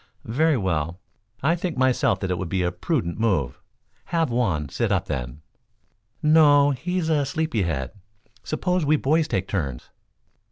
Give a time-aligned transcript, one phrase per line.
[0.25, 0.99] "Very well;
[1.43, 3.59] I think myself that it would be a prudent move.
[4.05, 5.43] Have Juan sit up, then."
[6.23, 7.91] "No, he's a sleepy bead.
[8.43, 9.91] Suppose we boys take turns?"